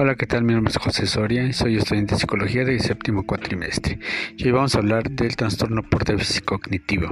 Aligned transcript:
Hola, 0.00 0.14
¿qué 0.14 0.26
tal? 0.26 0.44
Mi 0.44 0.54
nombre 0.54 0.70
es 0.70 0.78
José 0.78 1.08
Soria 1.08 1.42
y 1.42 1.52
soy 1.52 1.76
estudiante 1.76 2.14
de 2.14 2.20
psicología 2.20 2.64
de 2.64 2.78
séptimo 2.78 3.26
cuatrimestre. 3.26 3.98
Y 4.36 4.44
hoy 4.44 4.52
vamos 4.52 4.76
a 4.76 4.78
hablar 4.78 5.10
del 5.10 5.34
trastorno 5.34 5.82
por 5.82 6.04
déficit 6.04 6.44
cognitivo. 6.44 7.08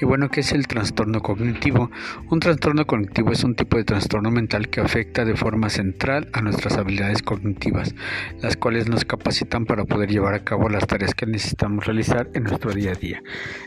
Y 0.00 0.04
bueno, 0.04 0.28
¿qué 0.28 0.40
es 0.40 0.52
el 0.52 0.66
trastorno 0.66 1.20
cognitivo? 1.20 1.90
Un 2.30 2.40
trastorno 2.40 2.86
cognitivo 2.86 3.32
es 3.32 3.44
un 3.44 3.54
tipo 3.54 3.76
de 3.76 3.84
trastorno 3.84 4.30
mental 4.30 4.68
que 4.68 4.80
afecta 4.80 5.24
de 5.24 5.36
forma 5.36 5.68
central 5.70 6.28
a 6.32 6.42
nuestras 6.42 6.76
habilidades 6.76 7.22
cognitivas, 7.22 7.94
las 8.40 8.56
cuales 8.56 8.88
nos 8.88 9.04
capacitan 9.04 9.64
para 9.64 9.84
poder 9.84 10.10
llevar 10.10 10.34
a 10.34 10.44
cabo 10.44 10.68
las 10.68 10.86
tareas 10.86 11.14
que 11.14 11.26
necesitamos 11.26 11.86
realizar 11.86 12.28
en 12.34 12.44
nuestro 12.44 12.72
día 12.72 12.92
a 12.92 12.94
día. 12.94 13.22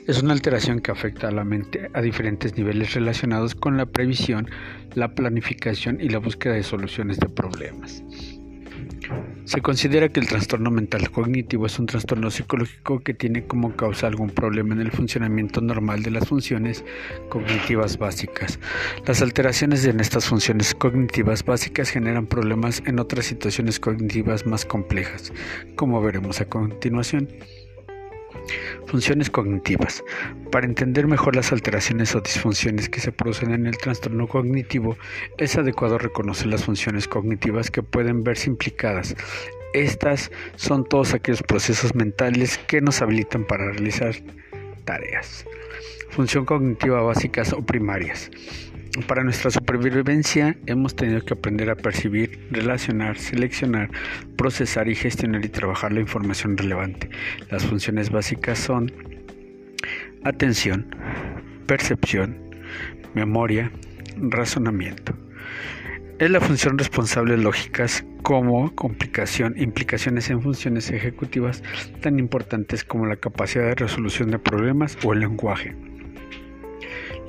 Es 0.08 0.22
una 0.22 0.34
alteración 0.34 0.80
que 0.80 0.92
afecta 0.92 1.28
a 1.28 1.32
la 1.32 1.44
mente 1.44 1.90
a 1.94 2.02
diferentes 2.02 2.58
niveles 2.58 2.94
relacionados 2.94 3.56
con 3.56 3.78
la 3.78 3.86
previsión, 3.86 4.50
la 4.96 5.14
planificación 5.14 6.00
y 6.02 6.10
la 6.10 6.20
búsqueda 6.20 6.54
de 6.54 6.64
soluciones 6.64 7.20
de 7.20 7.30
problemas. 7.30 8.04
Se 9.46 9.62
considera 9.62 10.08
que 10.10 10.20
el 10.20 10.28
trastorno 10.28 10.72
mental 10.72 11.12
cognitivo 11.12 11.66
es 11.66 11.78
un 11.80 11.86
trastorno 11.86 12.32
psicológico 12.32 13.00
que 13.02 13.14
tiene 13.14 13.46
como 13.46 13.76
causa 13.76 14.08
algún 14.08 14.30
problema 14.30 14.74
en 14.74 14.82
el 14.82 14.92
funcionamiento 14.92 15.62
normal 15.62 16.04
de 16.04 16.12
las 16.12 16.28
funciones 16.28 16.86
cognitivas 17.30 17.98
básicas. 17.98 18.60
Las 19.06 19.22
alteraciones 19.22 19.84
en 19.86 20.00
estas 20.00 20.26
funciones 20.26 20.74
cognitivas 20.76 21.44
básicas 21.44 21.90
generan 21.90 22.28
problemas 22.28 22.82
en 22.86 23.00
otras 23.00 23.26
situaciones 23.26 23.80
cognitivas 23.80 24.46
más 24.46 24.64
complejas, 24.64 25.34
como 25.76 26.02
veremos 26.02 26.40
a 26.40 26.46
continuación. 26.46 27.28
Funciones 28.88 29.30
cognitivas. 29.30 30.04
Para 30.52 30.66
entender 30.66 31.08
mejor 31.08 31.36
las 31.36 31.52
alteraciones 31.52 32.16
o 32.16 32.22
disfunciones 32.22 32.90
que 32.90 33.00
se 33.00 33.12
producen 33.12 33.54
en 33.54 33.68
el 33.68 33.78
trastorno 33.78 34.28
cognitivo, 34.28 34.98
es 35.38 35.58
adecuado 35.58 35.98
reconocer 35.98 36.48
las 36.48 36.66
funciones 36.66 37.08
cognitivas 37.08 37.72
que 37.72 37.84
pueden 37.84 38.24
verse 38.24 38.50
implicadas. 38.50 39.16
Estas 39.74 40.32
son 40.56 40.84
todos 40.84 41.14
aquellos 41.14 41.44
procesos 41.44 41.96
mentales 41.96 42.58
que 42.68 42.82
nos 42.82 43.02
habilitan 43.02 43.46
para 43.46 43.72
realizar 43.72 44.16
tareas. 44.84 45.46
Función 46.10 46.46
cognitiva 46.46 47.02
básicas 47.02 47.54
o 47.54 47.62
primarias. 47.62 48.30
Para 49.08 49.24
nuestra 49.24 49.50
supervivencia 49.50 50.58
hemos 50.66 50.98
tenido 50.98 51.22
que 51.22 51.34
aprender 51.34 51.70
a 51.70 51.76
percibir, 51.76 52.46
relacionar, 52.52 53.18
seleccionar, 53.18 53.90
procesar 54.36 54.90
y 54.90 54.96
gestionar 54.96 55.46
y 55.46 55.50
trabajar 55.50 55.94
la 55.94 56.02
información 56.02 56.58
relevante. 56.58 57.10
Las 57.50 57.66
funciones 57.66 58.10
básicas 58.10 58.60
son 58.60 58.92
atención, 60.26 60.94
percepción, 61.68 62.38
memoria, 63.14 63.72
razonamiento. 64.18 65.14
Es 66.20 66.30
la 66.30 66.42
función 66.42 66.78
responsable 66.78 67.38
lógicas 67.38 68.04
como 68.24 68.76
complicación, 68.76 69.56
implicaciones 69.58 70.30
en 70.30 70.42
funciones 70.42 70.92
ejecutivas 70.92 71.64
tan 72.02 72.20
importantes 72.20 72.84
como 72.84 73.06
la 73.06 73.16
capacidad 73.16 73.68
de 73.68 73.76
resolución 73.76 74.32
de 74.32 74.38
problemas 74.38 74.98
o 75.06 75.14
el 75.14 75.22
lenguaje 75.22 75.76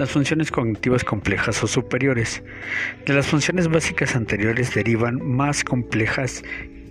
las 0.02 0.10
funciones 0.10 0.50
cognitivas 0.50 1.04
complejas 1.04 1.62
o 1.62 1.68
superiores. 1.68 2.42
De 3.06 3.14
las 3.14 3.28
funciones 3.28 3.68
básicas 3.68 4.16
anteriores 4.16 4.74
derivan 4.74 5.24
más 5.24 5.62
complejas 5.62 6.42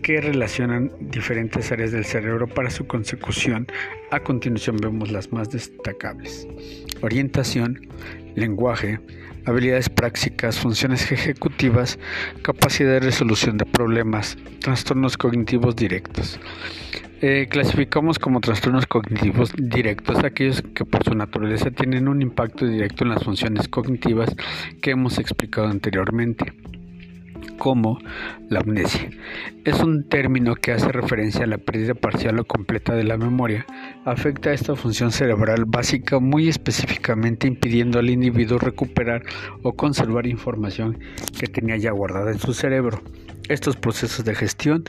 que 0.02 0.22
relacionan 0.22 0.90
diferentes 1.02 1.74
áreas 1.74 1.92
del 1.92 2.06
cerebro 2.06 2.48
para 2.48 2.70
su 2.70 2.88
consecución. 2.88 3.68
A 4.12 4.22
continuación 4.22 4.78
vemos 4.78 5.12
las 5.12 5.30
más 5.34 5.50
destacables. 5.50 6.48
Orientación, 7.02 7.86
lenguaje, 8.36 8.98
habilidades 9.46 9.90
prácticas, 9.90 10.60
funciones 10.60 11.12
ejecutivas, 11.12 12.00
capacidad 12.42 12.92
de 12.92 13.00
resolución 13.00 13.58
de 13.58 13.66
problemas, 13.66 14.38
trastornos 14.60 15.18
cognitivos 15.18 15.76
directos. 15.76 16.40
Eh, 17.24 17.48
clasificamos 17.50 18.18
como 18.18 18.42
trastornos 18.42 18.88
cognitivos 18.88 19.54
directos 19.56 20.24
aquellos 20.24 20.64
que 20.74 20.86
por 20.86 21.04
su 21.04 21.14
naturaleza 21.14 21.70
tienen 21.70 22.08
un 22.08 22.24
impacto 22.24 22.66
directo 22.66 23.04
en 23.04 23.12
las 23.12 23.24
funciones 23.24 23.68
cognitivas 23.68 24.36
que 24.82 24.92
hemos 24.92 25.20
explicado 25.20 25.68
anteriormente 25.68 26.52
como 27.62 28.00
la 28.50 28.62
amnesia. 28.62 29.12
Es 29.66 29.82
un 29.82 30.10
término 30.10 30.56
que 30.56 30.72
hace 30.72 30.92
referencia 30.92 31.44
a 31.44 31.48
la 31.48 31.60
pérdida 31.60 31.94
parcial 31.94 32.40
o 32.40 32.44
completa 32.44 32.96
de 32.96 33.04
la 33.04 33.18
memoria. 33.18 33.68
Afecta 34.04 34.50
a 34.50 34.54
esta 34.54 34.76
función 34.76 35.12
cerebral 35.12 35.66
básica 35.68 36.20
muy 36.20 36.50
específicamente 36.50 37.46
impidiendo 37.46 38.00
al 38.00 38.10
individuo 38.10 38.58
recuperar 38.58 39.22
o 39.62 39.74
conservar 39.74 40.26
información 40.26 40.98
que 41.40 41.46
tenía 41.46 41.78
ya 41.78 41.92
guardada 41.92 42.32
en 42.32 42.40
su 42.40 42.52
cerebro. 42.56 43.00
Estos 43.48 43.76
procesos 43.76 44.26
de 44.26 44.34
gestión 44.34 44.84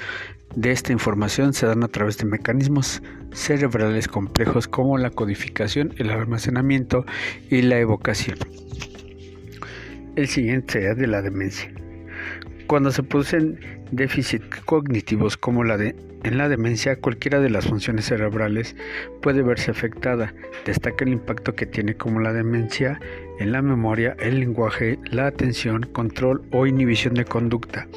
de 0.57 0.71
esta 0.71 0.93
información 0.93 1.53
se 1.53 1.67
dan 1.67 1.85
a 1.85 1.89
través 1.89 2.17
de 2.17 2.25
mecanismos 2.25 3.03
cerebrales 3.33 4.09
complejos 4.09 4.67
como 4.67 4.97
la 4.97 5.11
codificación, 5.11 5.93
el 5.99 6.09
almacenamiento 6.09 7.05
y 7.51 7.61
la 7.61 7.79
evocación. 7.79 8.39
El 10.17 10.27
siguiente 10.27 10.73
sería 10.73 10.95
de 10.95 11.07
la 11.07 11.21
demencia. 11.21 11.71
Cuando 12.73 12.91
se 12.91 13.03
producen 13.03 13.61
déficits 13.91 14.63
cognitivos 14.65 15.37
como 15.37 15.63
la 15.63 15.77
de 15.77 15.95
en 16.25 16.39
la 16.39 16.49
demencia, 16.49 16.97
cualquiera 16.97 17.39
de 17.39 17.51
las 17.51 17.67
funciones 17.67 18.07
cerebrales 18.07 18.75
puede 19.21 19.43
verse 19.43 19.71
afectada. 19.71 20.33
Destaca 20.65 21.05
el 21.05 21.13
impacto 21.13 21.55
que 21.55 21.67
tiene 21.67 21.99
como 21.99 22.21
la 22.21 22.33
demencia 22.33 22.99
en 23.39 23.53
la 23.53 23.61
memoria, 23.61 24.17
el 24.21 24.41
lenguaje, 24.41 24.99
la 25.11 25.27
atención, 25.27 25.83
control 25.93 26.47
o 26.51 26.67
inhibición 26.67 27.13
de 27.13 27.27
conducta, 27.27 27.89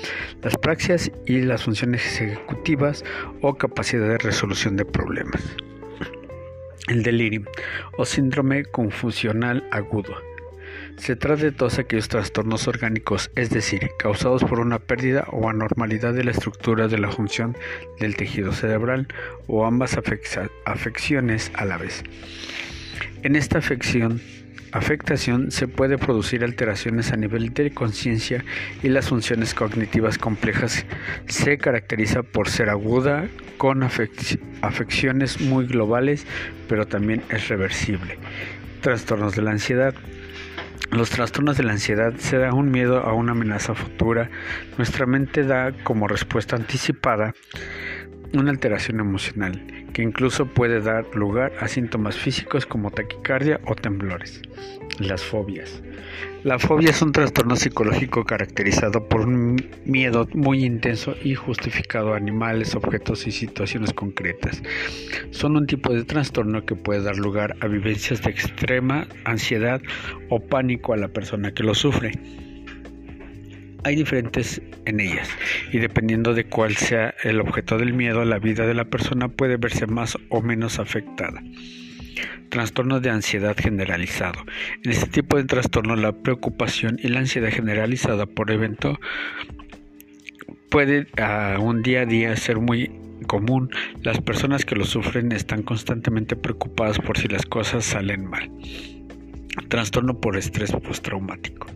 las 0.42 0.58
praxias 0.58 1.10
y 1.26 1.40
las 1.40 1.64
funciones 1.64 2.20
ejecutivas 2.20 3.06
o 3.40 3.54
capacidad 3.54 4.10
de 4.10 4.18
resolución 4.18 4.76
de 4.76 4.84
problemas. 4.84 5.42
El 6.90 7.02
delirio 7.02 7.46
o 7.98 8.04
síndrome 8.04 8.66
confusional 8.66 9.66
agudo 9.72 10.35
se 10.98 11.16
trata 11.16 11.44
de 11.44 11.52
todos 11.52 11.78
aquellos 11.78 12.08
trastornos 12.08 12.68
orgánicos, 12.68 13.30
es 13.36 13.50
decir, 13.50 13.90
causados 14.00 14.44
por 14.44 14.60
una 14.60 14.80
pérdida 14.80 15.28
o 15.32 15.50
anormalidad 15.50 16.14
de 16.14 16.24
la 16.24 16.32
estructura 16.32 16.88
de 16.88 16.98
la 16.98 17.12
función 17.12 17.56
del 18.00 18.16
tejido 18.16 18.54
cerebral 18.54 19.08
o 19.48 19.66
ambas 19.66 19.98
afecciones 20.66 21.52
a 21.56 21.66
la 21.66 21.78
vez. 21.78 22.04
En 23.24 23.36
esta 23.36 23.58
afección, 23.58 24.22
afectación 24.72 25.52
se 25.52 25.68
puede 25.68 25.98
producir 25.98 26.44
alteraciones 26.44 27.12
a 27.12 27.18
nivel 27.18 27.54
de 27.54 27.72
conciencia 27.72 28.44
y 28.84 28.90
las 28.90 29.10
funciones 29.10 29.54
cognitivas 29.54 30.18
complejas 30.18 30.86
se 31.28 31.58
caracteriza 31.58 32.24
por 32.24 32.50
ser 32.50 32.70
aguda 32.70 33.28
con 33.58 33.84
afecciones 33.84 35.42
muy 35.42 35.66
globales, 35.66 36.26
pero 36.68 36.88
también 36.88 37.22
es 37.30 37.48
reversible. 37.48 38.18
Trastornos 38.82 39.36
de 39.36 39.42
la 39.42 39.52
ansiedad 39.52 39.96
los 40.96 41.10
trastornos 41.10 41.58
de 41.58 41.64
la 41.64 41.74
ansiedad 41.74 42.14
se 42.18 42.38
da 42.38 42.54
un 42.54 42.72
miedo 42.72 43.00
a 43.00 43.14
una 43.14 43.34
amenaza 43.34 43.76
futura. 43.76 44.30
Nuestra 44.78 45.06
mente 45.06 45.44
da 45.44 45.74
como 45.84 46.08
respuesta 46.08 46.56
anticipada 46.56 47.34
una 48.34 48.52
alteración 48.52 49.00
emocional 49.00 49.62
que 49.94 50.02
incluso 50.02 50.46
puede 50.46 50.82
dar 50.82 51.06
lugar 51.16 51.54
a 51.60 51.68
síntomas 51.68 52.18
físicos 52.18 52.66
como 52.66 52.92
taquicardia 52.92 53.60
o 53.66 53.76
temblores. 53.76 54.42
Las 55.00 55.24
fobias. 55.24 55.82
La 56.46 56.60
fobia 56.60 56.92
es 56.92 57.02
un 57.02 57.12
trastorno 57.12 57.56
psicológico 57.56 58.24
caracterizado 58.24 59.10
por 59.10 59.22
un 59.22 59.60
miedo 59.84 60.28
muy 60.36 60.64
intenso 60.64 61.16
y 61.24 61.34
justificado 61.34 62.14
a 62.14 62.18
animales, 62.18 62.76
objetos 62.76 63.26
y 63.26 63.32
situaciones 63.32 63.94
concretas. 63.94 64.62
Son 65.32 65.58
un 65.58 65.66
tipo 65.66 65.92
de 65.92 66.04
trastorno 66.04 66.64
que 66.64 66.76
puede 66.76 67.02
dar 67.02 67.18
lugar 67.18 67.56
a 67.62 67.68
vivencias 67.68 68.22
de 68.22 68.30
extrema 68.30 69.08
ansiedad 69.24 69.82
o 70.30 70.40
pánico 70.40 70.94
a 70.94 70.98
la 70.98 71.08
persona 71.08 71.52
que 71.52 71.64
lo 71.64 71.74
sufre. 71.74 72.12
Hay 73.84 73.96
diferentes 73.96 74.62
en 74.86 75.00
ellas 75.00 75.28
y 75.72 75.80
dependiendo 75.80 76.36
de 76.36 76.46
cuál 76.46 76.76
sea 76.76 77.16
el 77.24 77.42
objeto 77.42 77.80
del 77.80 77.94
miedo, 77.94 78.24
la 78.24 78.38
vida 78.38 78.68
de 78.68 78.76
la 78.76 78.86
persona 78.86 79.30
puede 79.30 79.58
verse 79.58 79.88
más 79.88 80.16
o 80.30 80.44
menos 80.44 80.78
afectada. 80.78 81.42
Trastorno 82.50 83.00
de 83.00 83.10
ansiedad 83.10 83.56
generalizado. 83.58 84.40
En 84.84 84.92
este 84.92 85.08
tipo 85.08 85.38
de 85.38 85.46
trastorno 85.46 85.96
la 85.96 86.12
preocupación 86.12 87.00
y 87.02 87.10
la 87.10 87.20
ansiedad 87.20 87.50
generalizada 87.50 88.26
por 88.26 88.52
evento 88.52 89.00
puede 90.70 91.08
a 91.18 91.58
un 91.60 91.82
día 91.84 92.02
a 92.02 92.06
día 92.06 92.36
ser 92.36 92.60
muy 92.60 92.92
común. 93.28 93.70
Las 94.04 94.22
personas 94.22 94.66
que 94.66 94.76
lo 94.76 94.86
sufren 94.86 95.32
están 95.32 95.64
constantemente 95.64 96.36
preocupadas 96.36 97.00
por 97.00 97.18
si 97.18 97.28
las 97.28 97.46
cosas 97.46 97.86
salen 97.86 98.26
mal. 98.26 98.52
Trastorno 99.70 100.20
por 100.20 100.38
estrés 100.38 100.72
postraumático. 100.72 101.68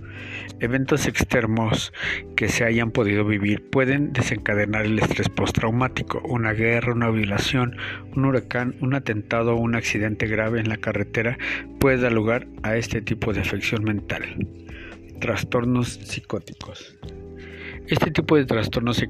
Eventos 0.59 1.07
externos 1.07 1.93
que 2.35 2.49
se 2.49 2.65
hayan 2.65 2.91
podido 2.91 3.25
vivir 3.25 3.69
pueden 3.69 4.13
desencadenar 4.13 4.85
el 4.85 4.99
estrés 4.99 5.29
postraumático, 5.29 6.21
una 6.25 6.53
guerra, 6.53 6.93
una 6.93 7.09
violación, 7.09 7.77
un 8.15 8.25
huracán, 8.25 8.75
un 8.81 8.93
atentado 8.93 9.55
o 9.55 9.59
un 9.59 9.75
accidente 9.75 10.27
grave 10.27 10.59
en 10.59 10.69
la 10.69 10.77
carretera 10.77 11.37
puede 11.79 11.97
dar 11.97 12.11
lugar 12.11 12.47
a 12.63 12.75
este 12.75 13.01
tipo 13.01 13.33
de 13.33 13.41
afección 13.41 13.83
mental. 13.83 14.23
Trastornos 15.19 15.93
psicóticos. 15.93 16.97
Este 17.89 18.11
tipo 18.11 18.35
de 18.35 18.45
trastornos 18.45 19.03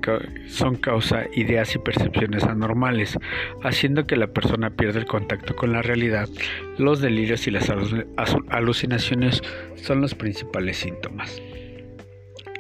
son 0.48 0.76
causa 0.76 1.26
ideas 1.34 1.76
y 1.76 1.80
percepciones 1.80 2.44
anormales, 2.46 3.18
haciendo 3.62 4.08
que 4.08 4.16
la 4.16 4.28
persona 4.28 4.70
pierda 4.70 5.00
el 5.00 5.06
contacto 5.06 5.54
con 5.56 5.74
la 5.74 5.82
realidad. 5.82 6.30
Los 6.78 7.02
delirios 7.02 7.46
y 7.48 7.52
las 7.52 7.70
alucinaciones 8.50 9.42
son 9.76 10.00
los 10.00 10.16
principales 10.16 10.78
síntomas. 10.78 11.42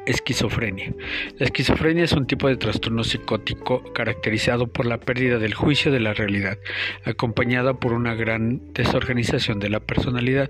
Esquizofrenia. 0.10 0.92
La 1.38 1.46
esquizofrenia 1.46 2.04
es 2.04 2.14
un 2.14 2.26
tipo 2.26 2.48
de 2.48 2.58
trastorno 2.58 3.04
psicótico 3.04 3.84
caracterizado 3.94 4.66
por 4.66 4.88
la 4.88 5.00
pérdida 5.00 5.38
del 5.38 5.54
juicio 5.54 5.92
de 5.92 6.00
la 6.00 6.16
realidad, 6.16 6.58
acompañada 7.06 7.76
por 7.76 7.94
una 7.94 8.16
gran 8.16 8.74
desorganización 8.74 9.60
de 9.60 9.70
la 9.70 9.82
personalidad. 9.82 10.50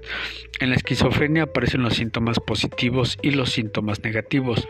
En 0.62 0.70
la 0.70 0.78
esquizofrenia 0.78 1.44
aparecen 1.44 1.82
los 1.82 1.96
síntomas 1.96 2.40
positivos 2.40 3.18
y 3.22 3.32
los 3.32 3.52
síntomas 3.52 4.02
negativos. 4.02 4.66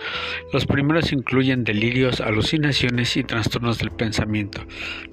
Los 0.51 0.65
primeros 0.65 1.13
incluyen 1.13 1.63
delirios, 1.63 2.19
alucinaciones 2.19 3.15
y 3.15 3.23
trastornos 3.23 3.77
del 3.77 3.91
pensamiento, 3.91 4.65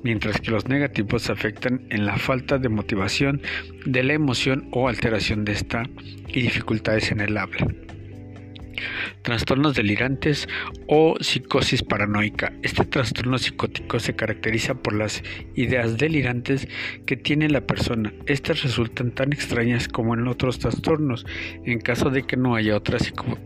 mientras 0.03 0.41
que 0.41 0.53
los 0.53 0.69
negativos 0.69 1.29
afectan 1.29 1.87
en 1.91 2.07
la 2.07 2.17
falta 2.17 2.57
de 2.57 2.71
motivación 2.71 3.43
de 3.85 4.03
la 4.05 4.15
emoción 4.15 4.71
o 4.73 4.89
alteración 4.89 5.45
de 5.45 5.53
esta 5.53 5.83
y 6.29 6.41
dificultades 6.41 7.13
en 7.13 7.21
el 7.21 7.37
habla 7.37 7.86
trastornos 9.23 9.75
delirantes 9.75 10.49
o 10.87 11.17
psicosis 11.21 11.83
paranoica. 11.83 12.53
Este 12.63 12.85
trastorno 12.85 13.39
psicótico 13.39 13.99
se 13.99 14.15
caracteriza 14.15 14.75
por 14.75 14.95
las 14.95 15.23
ideas 15.55 15.99
delirantes 15.99 16.69
que 17.07 17.17
tiene 17.17 17.49
la 17.49 17.63
persona. 17.63 18.13
Estas 18.27 18.63
resultan 18.63 19.11
tan 19.13 19.33
extrañas 19.33 19.89
como 19.89 20.15
en 20.15 20.29
otros 20.29 20.59
trastornos, 20.59 21.27
en 21.65 21.81
caso 21.81 22.11
de 22.11 22.23
que 22.23 22.37
no 22.37 22.55
haya 22.55 22.77
otra 22.77 22.99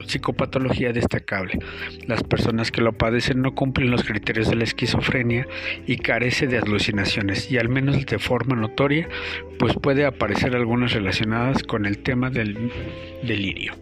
psicopatología 0.06 0.92
destacable. 0.92 1.58
Las 2.06 2.22
personas 2.22 2.70
que 2.70 2.80
lo 2.80 2.92
padecen 2.92 3.42
no 3.42 3.54
cumplen 3.54 3.90
los 3.90 4.04
criterios 4.04 4.48
de 4.48 4.56
la 4.56 4.64
esquizofrenia 4.64 5.46
y 5.86 5.96
carece 5.96 6.46
de 6.46 6.58
alucinaciones, 6.58 7.50
y 7.50 7.58
al 7.58 7.68
menos 7.68 8.04
de 8.06 8.18
forma 8.18 8.56
notoria, 8.56 9.08
pues 9.58 9.74
puede 9.74 10.04
aparecer 10.04 10.54
algunas 10.54 10.92
relacionadas 10.92 11.62
con 11.62 11.86
el 11.86 11.98
tema 11.98 12.30
del 12.30 12.70
delirio. 13.22 13.74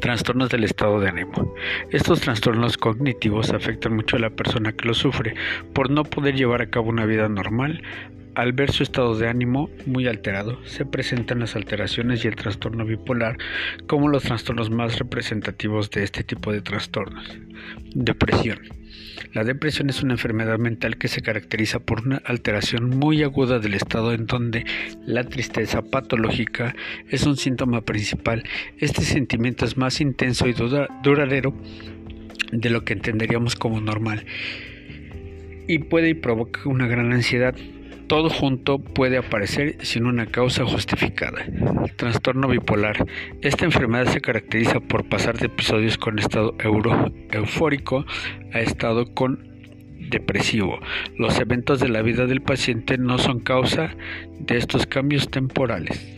Trastornos 0.00 0.48
del 0.50 0.64
estado 0.64 1.00
de 1.00 1.08
ánimo. 1.08 1.54
Estos 1.90 2.20
trastornos 2.20 2.76
cognitivos 2.76 3.50
afectan 3.50 3.96
mucho 3.96 4.16
a 4.16 4.20
la 4.20 4.30
persona 4.30 4.72
que 4.72 4.86
los 4.86 4.98
sufre 4.98 5.34
por 5.72 5.90
no 5.90 6.04
poder 6.04 6.36
llevar 6.36 6.62
a 6.62 6.70
cabo 6.70 6.88
una 6.88 7.04
vida 7.04 7.28
normal. 7.28 7.82
Al 8.34 8.52
ver 8.52 8.70
su 8.70 8.82
estado 8.82 9.14
de 9.14 9.28
ánimo 9.28 9.68
muy 9.84 10.06
alterado, 10.06 10.58
se 10.64 10.86
presentan 10.86 11.40
las 11.40 11.54
alteraciones 11.54 12.24
y 12.24 12.28
el 12.28 12.36
trastorno 12.36 12.86
bipolar 12.86 13.36
como 13.86 14.08
los 14.08 14.22
trastornos 14.22 14.70
más 14.70 14.98
representativos 14.98 15.90
de 15.90 16.04
este 16.04 16.24
tipo 16.24 16.50
de 16.50 16.62
trastornos. 16.62 17.38
Depresión. 17.94 18.60
La 19.34 19.44
depresión 19.44 19.90
es 19.90 20.02
una 20.02 20.14
enfermedad 20.14 20.58
mental 20.58 20.96
que 20.96 21.08
se 21.08 21.20
caracteriza 21.20 21.78
por 21.80 22.06
una 22.06 22.22
alteración 22.24 22.98
muy 22.98 23.22
aguda 23.22 23.58
del 23.58 23.74
estado 23.74 24.14
en 24.14 24.26
donde 24.26 24.64
la 25.04 25.24
tristeza 25.24 25.82
patológica 25.82 26.74
es 27.10 27.26
un 27.26 27.36
síntoma 27.36 27.82
principal. 27.82 28.44
Este 28.78 29.02
sentimiento 29.02 29.66
es 29.66 29.76
más 29.76 30.00
intenso 30.00 30.48
y 30.48 30.54
duradero 31.02 31.54
de 32.50 32.70
lo 32.70 32.84
que 32.84 32.94
entenderíamos 32.94 33.56
como 33.56 33.80
normal 33.80 34.24
y 35.66 35.78
puede 35.78 36.10
y 36.10 36.14
provoca 36.14 36.68
una 36.68 36.86
gran 36.86 37.12
ansiedad. 37.12 37.54
Todo 38.12 38.28
junto 38.28 38.78
puede 38.78 39.16
aparecer 39.16 39.78
sin 39.80 40.04
una 40.04 40.26
causa 40.26 40.66
justificada. 40.66 41.46
Trastorno 41.96 42.46
bipolar. 42.46 43.06
Esta 43.40 43.64
enfermedad 43.64 44.12
se 44.12 44.20
caracteriza 44.20 44.80
por 44.80 45.08
pasar 45.08 45.38
de 45.38 45.46
episodios 45.46 45.96
con 45.96 46.18
estado 46.18 46.54
eufórico 47.30 48.04
a 48.52 48.60
estado 48.60 49.14
con 49.14 49.48
depresivo. 50.10 50.78
Los 51.16 51.40
eventos 51.40 51.80
de 51.80 51.88
la 51.88 52.02
vida 52.02 52.26
del 52.26 52.42
paciente 52.42 52.98
no 52.98 53.16
son 53.16 53.40
causa 53.40 53.96
de 54.40 54.58
estos 54.58 54.84
cambios 54.84 55.30
temporales. 55.30 56.14